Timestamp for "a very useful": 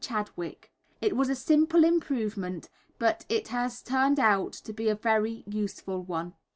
4.89-6.01